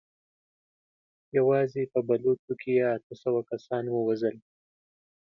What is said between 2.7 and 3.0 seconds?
يې